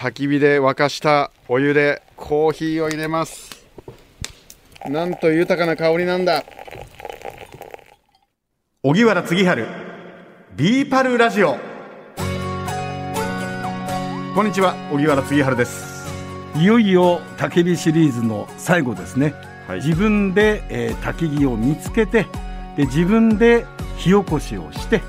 [0.00, 3.66] 焚き火で沸かしたお湯でコーヒーを入れます。
[4.88, 6.42] なんと豊かな香りなんだ。
[8.82, 9.66] 荻原次春
[10.56, 11.58] ビーパルラジオ。
[14.34, 16.10] こんにちは荻原次春です。
[16.56, 19.34] いよいよ焚き火シリーズの最後ですね、
[19.68, 19.84] はい。
[19.84, 22.24] 自分で、えー焚き木を見つけて
[22.74, 23.66] で自分で
[23.98, 25.02] 火起こしをして、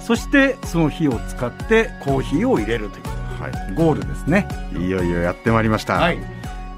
[0.00, 3.11] そしてその火を使ってコーヒーを入れるという
[3.42, 4.46] はゴールですね。
[4.76, 6.18] いいよいよやってまいりました、はい。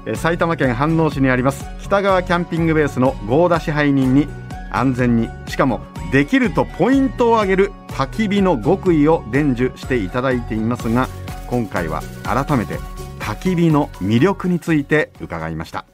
[0.05, 1.65] えー埼玉県飯能市にあります。
[1.81, 4.27] 北川キャンピングベースの合田支配人に
[4.71, 11.07] 安全にしかもできるとポイントを上げる焚き火の極意を伝授していただいていますが
[11.47, 12.77] 今回は改めて
[13.19, 15.85] 焚き火の魅力について伺いました。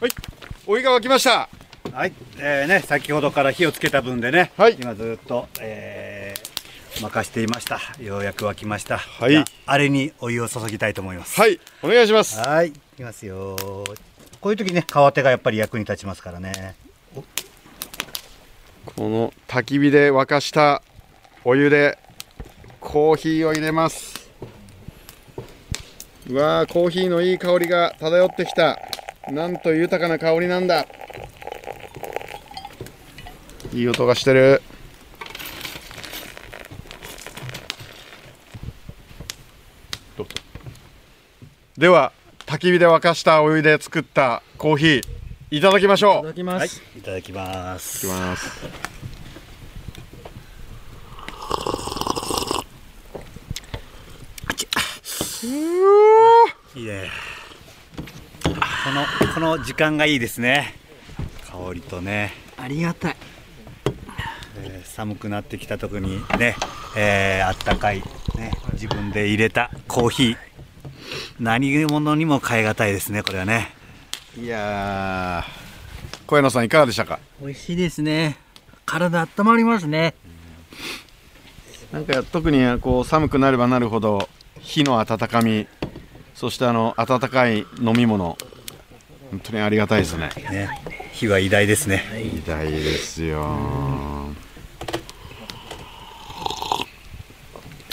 [0.00, 0.10] はい。
[0.66, 1.48] お湯が沸きました。
[1.92, 4.76] はい、えーね、先ほどから火をつけた分でね、はい。
[4.80, 6.23] 今ずっと、えー、
[7.00, 7.80] 任していました。
[8.02, 8.98] ようやく沸きました。
[8.98, 11.40] はいああれにお湯を注ぎたいと思います。
[11.40, 13.56] はいお願いしますはい、いきますよ。
[14.40, 16.74] こういう時ね、川手がやっぱり役に立ちますからね。
[18.96, 20.82] この焚き火で沸かした
[21.44, 21.98] お湯で
[22.80, 24.30] コーヒーを入れます
[26.28, 28.78] うわーコーヒーのいい香りが漂ってきた
[29.30, 30.86] なんと豊かな香りなんだ
[33.72, 34.62] いい音がしてる
[40.16, 40.34] どうぞ
[41.84, 42.12] では
[42.46, 45.02] 焚き火で沸かしたお湯で作ったコーヒー
[45.50, 48.06] いただきましょういきまはい、いただきます。
[48.06, 48.66] きます
[56.74, 57.10] いいね。
[58.42, 58.50] こ
[58.90, 59.04] の
[59.34, 60.76] この時間がいいですね。
[61.50, 62.32] 香りとね。
[62.56, 63.16] ありがたい
[64.62, 66.56] えー寒くなってきた時にね、
[66.96, 68.02] えーあったかい、
[68.36, 70.53] ね、自分で入れたコーヒー
[71.38, 73.72] 何物にも代え難いですねこれはね。
[74.38, 75.64] いやー
[76.26, 77.20] 小山さんいかがでしたか？
[77.40, 78.36] 美味しいですね。
[78.86, 80.14] 体温まりますね。
[81.92, 84.28] なんか特にこう寒くなればなるほど
[84.60, 85.68] 火の温かみ
[86.34, 88.36] そしてあの温かい飲み物
[89.30, 90.30] 本当にありがたいですね。
[90.50, 90.68] ね。
[91.12, 92.02] 火は偉大ですね。
[92.12, 93.38] 偉大ですよ。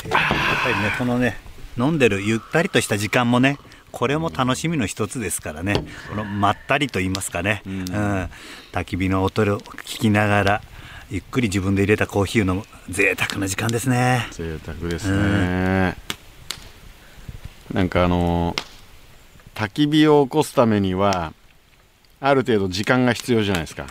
[0.09, 0.20] やっ
[0.64, 1.38] ぱりねこのね
[1.81, 3.58] 飲んでるゆったりとした時間もね
[3.92, 5.74] これも楽しみの一つですからね。
[6.09, 7.84] このまったりと言いますかね、うん。
[8.72, 10.62] 焚き火の音を聞きながら
[11.09, 14.28] ゆっくり自分で入れたコーヒーを飲む贅沢な時間ですね。
[14.31, 15.97] 贅沢ですね。
[17.74, 18.56] なんかあの
[19.56, 21.34] 焚き火を起こすためには
[22.22, 23.88] ある程度時間が必要じゃないですか、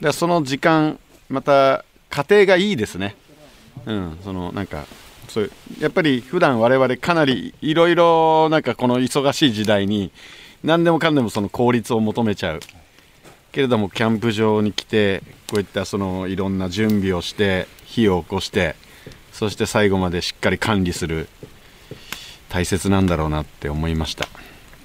[0.00, 3.16] でその時間また家庭がいいですね。
[3.84, 4.18] うん。
[4.22, 4.84] そのなんか
[5.28, 5.50] そう
[5.80, 10.10] やっぱり普段我々かなりいろいろなんかこの忙しい時代に
[10.64, 12.60] 何でもかんでもその効率を求めちゃう。
[13.52, 18.76] けれどもキャンプ場に来てこういったそのいろんな準備をして火を起こして
[19.32, 21.28] そして最後までしっかり管理する。
[22.48, 24.28] 大切なんだろうなって思いました。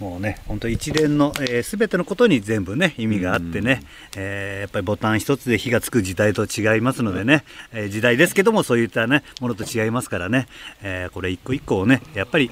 [0.02, 3.84] もうね、本当一連のすべ、えー全てのことに全部ね、意味があってね、
[4.18, 10.48] えーやっぱりボタン一つで火がつく時代と違いますのでね、えー時代ですけども、そういったね、ものと違いますからね、
[10.82, 12.50] えーこれ一個一個をね、やっぱり、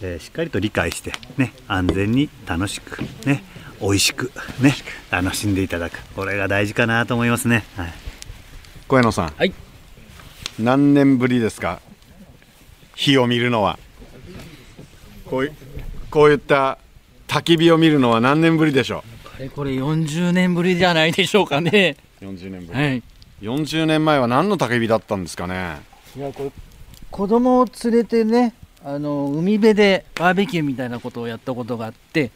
[0.00, 3.42] えーしっかりと理解して、ね、安全に楽しく、ね、
[3.80, 4.30] 美味しく、
[4.60, 4.74] ね、
[5.10, 5.98] 楽しんでいただく。
[6.14, 7.64] これが大事かなと思いますね。
[7.76, 7.92] はい。
[8.86, 9.52] 小山さん、はい
[10.60, 11.80] 何年ぶりですか？
[12.94, 13.76] 火を見るのは
[15.24, 15.50] こうい
[16.10, 16.78] こういった
[17.28, 19.02] 焚き火を見るのは何年ぶりでしょ
[19.36, 21.96] あれこれ40年ぶりじゃないでしょうかね。
[22.20, 23.02] う40年ぶり、はい。
[23.42, 25.78] 40年前は何の焚き火だったんですかね？
[26.16, 26.52] いやこれ
[27.10, 28.54] 子供を連れてね、
[28.84, 32.30] あの海辺でバーベキューみたいなことをやったことがあって、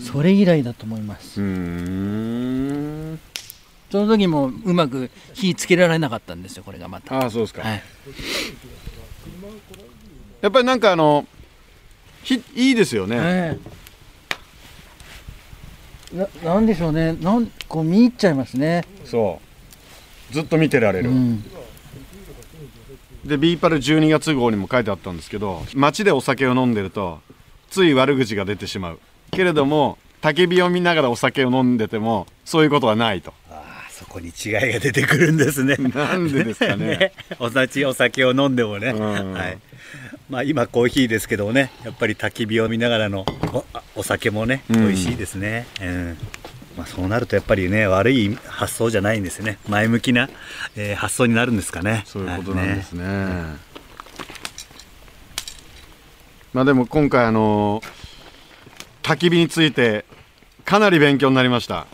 [0.00, 1.40] それ以来だと思います。
[1.40, 3.18] ん
[3.90, 6.62] その時もうまく火つけられなかったんですよ。
[6.62, 7.14] これがまた。
[7.14, 7.82] ああそうですか、はい。
[10.40, 11.26] やっぱりなんかあの
[12.22, 13.87] ひいいですよね、ええ
[16.12, 17.14] ななんでしょうね。
[17.14, 18.84] なんこう見入っちゃいますね。
[19.04, 19.40] そ
[20.30, 20.32] う。
[20.32, 21.42] ずっと見てられる、うん。
[23.24, 27.20] でビーパル12月号にも書いてあったんですけど街でお酒を飲んでると
[27.70, 29.00] つい悪口が出てしまう。
[29.30, 33.32] けれども焚き火を見ながらお酒を飲んでてもそういうことはないと。
[33.50, 35.76] あーそこに違いが出てくるんですね。
[35.76, 37.12] なんでですかね。
[37.38, 39.32] お酒お酒を飲んでもね、うん。
[39.32, 39.58] はい
[40.28, 43.24] まあ、今コーヒーですけどもねやっぱり焚き火を見ながらの
[43.96, 44.86] お酒もねうん。
[44.88, 46.16] 美味しいですね、うん。
[46.76, 49.58] まあ、そうなるとやっぱりね悪い発想じゃないんですよね。
[49.68, 50.28] 前向きな、
[50.76, 52.02] えー発想になるんですかね。
[52.06, 53.04] そういうことなんですね、
[56.52, 57.82] まあでも今回あの
[59.02, 60.04] 焚き火について
[60.64, 61.86] かなり勉強になりました。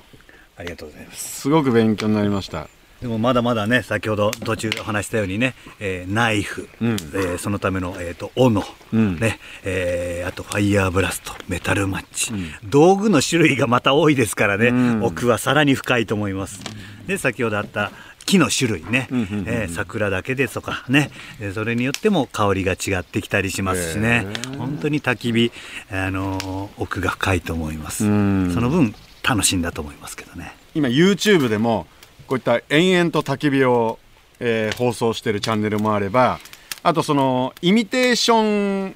[0.56, 1.40] ありがとうございます。
[1.40, 2.68] すごく勉強になりました
[3.04, 6.92] でもまだまだね先ほど途中お話したようにね、えーナイフ、うん。
[6.92, 8.64] えーそのための、えー、と斧、
[8.94, 9.18] うん。
[9.18, 12.32] ねえーあとファイヤーブラストメタルマッチ、
[12.64, 15.04] 道具の種類がまた多いですからね、うん。
[15.04, 16.60] 奥はさらに深いと思います。
[17.06, 17.92] で先ほどあった
[18.24, 19.44] 木の種類ね、うんうんうんうん。
[19.48, 21.10] えー桜だけですとかね、
[21.40, 24.26] えーそれによっても香りが違ってきたりしますしね。
[24.56, 25.52] 本当に焚き火、
[25.90, 28.54] あのー奥が深いと思います、うん。
[28.54, 30.56] その分楽しんだと思いますけどね。
[30.74, 31.86] 今 YouTube でも
[32.26, 33.98] こういった延々と焚き火を、
[34.40, 36.40] えー放送してるチャンネルもあれば
[36.82, 38.94] あとそのイミテーション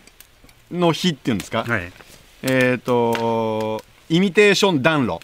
[0.71, 1.93] の火っていうんですか、はい。
[2.43, 5.21] えっ、とイミテーション暖炉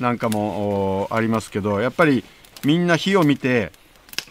[0.00, 2.24] なんかもおありますけどやっぱり
[2.64, 3.70] みんな火を見て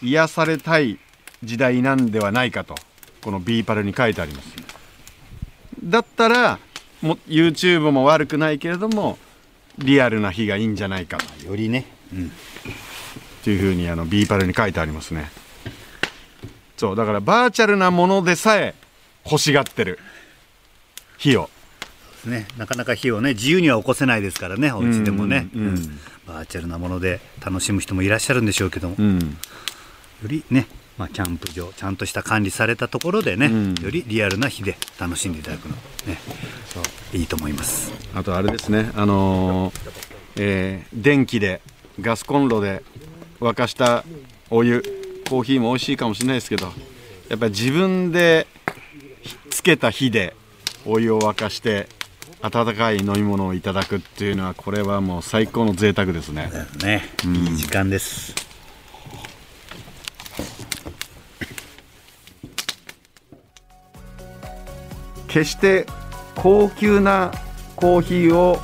[0.02, 0.98] 癒されたい
[1.42, 2.74] 時代なんではないかと
[3.22, 4.48] この B パルに書いてあります。
[5.82, 6.58] だったら
[7.02, 9.18] も YouTube も悪くないけれども
[9.78, 11.18] リアルな火がいいんじゃないか。
[11.18, 12.32] とよりね、うん、
[13.46, 15.30] っていうふうにあの B パルに書いてありますね。
[16.76, 18.74] そうだからバーチャルなものでさえ
[19.24, 20.00] 欲しがってる。
[21.16, 21.48] 火を。
[22.24, 25.68] ね、なかなか火をね自由には起こせないですからねお家でもね、うんうん。
[25.68, 26.00] うん。
[26.26, 29.38] バーチャルなもので楽しむ人もいらっしゃるんでしょうけども、ようん。
[30.24, 30.66] りね、
[30.98, 33.74] まあ、キャンプ場ちゃんとした管理されたところでね、うん。
[33.80, 35.76] よりリアルな火で楽しんでいただくの。
[36.04, 36.18] ね。
[37.12, 37.92] いいと思います。
[38.12, 39.92] あとあれですね、あのー
[40.38, 41.60] えー電気で
[42.00, 42.82] ガスコンロで
[43.40, 44.04] 沸かした
[44.50, 44.82] お湯
[45.28, 46.66] コーヒーも美味しいかもしれないですけど
[47.28, 48.46] やっぱり自分で
[49.50, 50.34] つけた火で
[50.84, 51.88] お湯を沸かして
[52.42, 56.50] 温かい飲み物をいただくっていうのはこれはもう最高の贅沢ですね。
[56.82, 58.34] ね、いい時間です。
[65.26, 65.86] 決して
[66.34, 67.32] 高級な
[67.74, 68.58] コーヒーを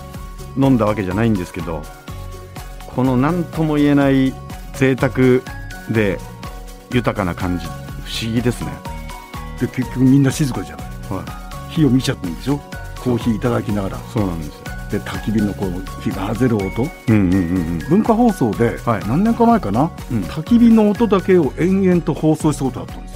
[0.56, 1.82] 飲んだわけじゃないんですけど
[2.94, 4.32] この何とも言えない
[4.74, 5.12] 贅沢
[5.90, 6.18] で
[6.92, 7.70] 豊かな感じ不
[8.26, 8.72] 思議ですね。
[9.60, 10.86] で結局みんな静かじゃない。
[11.10, 11.24] は
[11.70, 12.58] 火を見ちゃってるんでしょ？
[13.02, 13.96] コーヒーいただきながら。
[13.96, 14.54] いそうなんですよ。
[14.90, 16.82] で焚き火のこう火が外れる音。
[17.08, 17.78] うんうんうんうん。
[17.88, 19.00] 文化放送ではい。
[19.08, 20.22] 何年か前かな、うん。
[20.24, 23.12] 焚き火の音だけを延々と放送したことあったんです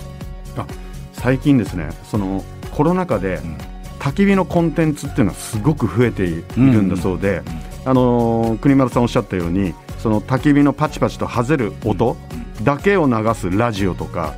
[0.56, 0.66] よ、
[1.12, 1.90] 最近ですね。
[2.10, 3.58] そのコロナ禍でん。
[3.98, 7.42] 焚き火のコンテンツっていうのはすごく増えているんだそうで、
[7.84, 9.74] あのー国丸さんおっしゃったように
[10.06, 12.16] その焚き火のパチパチと外れる音
[12.62, 14.36] だけを流すラジオとか、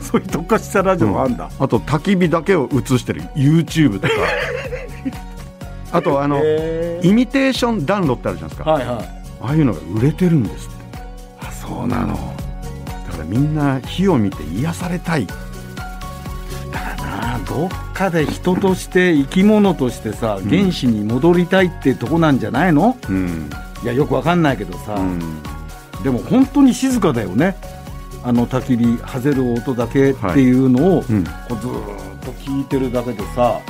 [0.00, 3.22] そういう特化したラジオがあるんだ、あと焚き火だけを映してる。
[3.36, 4.14] YouTube とか。
[5.92, 7.52] あとあのへイミテー。
[7.52, 8.96] ション暖炉ってあるじゃないですか、はいはい。
[9.40, 10.98] ああいうのが売れてるんですって。
[11.46, 12.16] あそうなの。
[13.06, 15.28] だからみんな火を見て癒されたい。
[15.28, 20.48] だなどっかで人として生き物としてさん。
[20.48, 23.48] 原始に戻りたいってとこなんじゃないの、うん、
[23.84, 25.20] いやよくわかんないけどさ、うん。
[26.02, 27.54] でも本当に静かだよね。
[28.24, 31.24] あの焚き火外れる音だけっていうのを、うん。
[31.24, 33.60] こうずーっと聞いてるだけでさ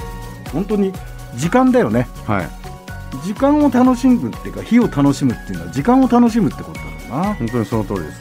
[0.52, 0.92] 本当に
[1.34, 2.06] 時間だよね。
[2.26, 2.48] はい。
[3.24, 6.90] 時間を楽しむっていうか火を楽しむっていうのは時間を楽しむってことだろ
[7.20, 7.34] うな。
[7.34, 8.20] 本当にその通りです。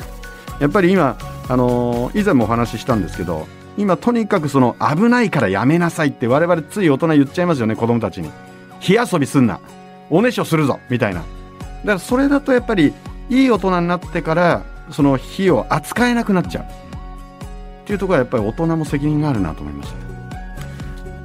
[0.59, 1.15] やっぱり今、
[1.47, 3.47] あのー以前もお話ししたんですけど
[3.77, 8.31] 今とにかくその危ないからやめなさいって我々つい大人言っちゃいますよね子供たちに。
[8.79, 9.59] 火遊びすんな。
[10.09, 11.21] おねしょするぞみたいな。
[11.21, 11.25] だ
[11.87, 12.93] からそれだとやっぱり
[13.29, 16.63] いい大人になってからその火を扱えなくなっちゃう。
[16.63, 16.67] っ
[17.85, 19.93] ていうところはやっぱり大人も責任があるなと思いまし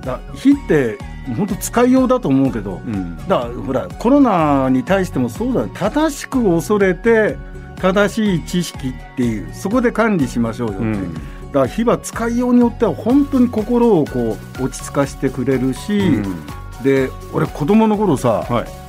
[0.02, 0.12] た。
[0.12, 0.98] だ火って
[1.36, 3.16] 本当使いようだと思うけど、うん。
[3.16, 5.70] だからほらコロナに対してもそうだよ。
[5.74, 7.36] 正しく恐れて
[7.76, 11.14] 正しい知識っていうそこで管理しましょうよって、うん。
[11.14, 16.46] だから火は使いようによっては本当に心をこう落ち着かせてくれるし、うん。
[16.82, 18.87] で俺子供の頃さ、はい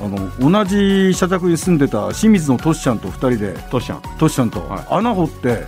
[0.00, 4.02] あの同じ社宅に住んでた清水のトシちゃんと2人でトシちゃん。
[4.18, 4.86] トシちゃんとはい。
[4.90, 5.66] 穴掘って、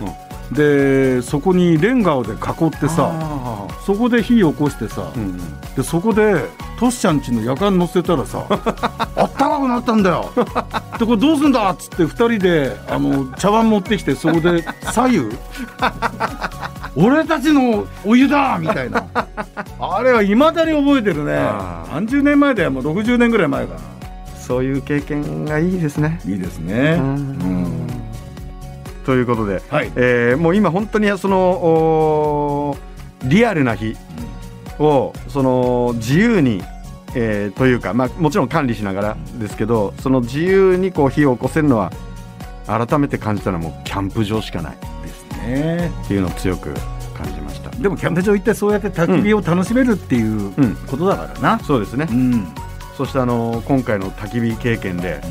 [0.51, 2.37] でそこにレンガをで囲っ
[2.71, 5.37] てさあそこで火起こしてさ、ーうん。
[5.75, 6.45] でそこで
[6.79, 8.45] トシちゃんちの夜間乗せたらさ
[9.15, 10.31] あったかくなったんだよ。
[10.99, 15.29] でこれどうすんだっつって2人であの茶碗持ってきてそこで左右？
[16.95, 19.05] 俺たちのお湯だみたいな。
[19.79, 21.39] あれはいまだに覚えてるね。
[21.93, 22.71] 何十年前だよ。
[22.71, 23.79] もう60年ぐらい前かな
[24.41, 26.19] そういう経験がいいですね。
[26.25, 26.97] いいですね。
[26.99, 27.15] ううん。
[27.63, 27.87] ん
[29.05, 29.91] ということで、はい。
[29.95, 32.77] えーもう今本当にその
[33.23, 33.95] リアルな日
[34.79, 36.63] をその自由に、
[37.15, 41.91] えーというか、まあ、もちろん管理しながらですけどその自由にこう火を起こせるのは
[42.67, 46.73] 改めて感じたのはもうキャンプ場しかないですねっていうのを強く
[47.17, 52.07] 感じましたでもキャンプ場行ってそうやって焚き火を楽しめるっていううんことだからなそうですね。
[52.09, 52.47] うん
[53.01, 55.21] そしてあの今回の焚き火経験で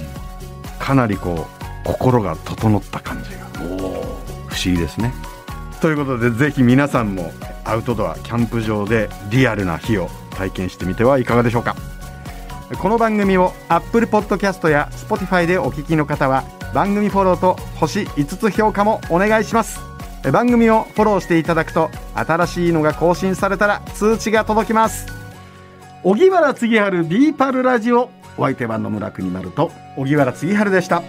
[0.80, 1.46] かなりこ
[1.84, 3.46] う心が整った感じが
[4.48, 5.14] 不思議ですね。
[5.80, 7.30] ということでぜひ皆さんも
[7.64, 11.76] アウトドアキャンプ場でリアルな火を体験してみてはいかがでしょうか。
[12.76, 16.42] この番組を Apple Podcast や Spotify でお聞きの方は
[16.74, 19.78] 番組フォローと星5つ評価もお願いします。
[20.32, 25.19] 番組をフォローしていただくと新しいのが更新されたら通知が届きます
[26.02, 28.08] 荻原次春ビーパルラジオ。
[28.38, 31.02] お相手は野村国丸と荻原次春でした。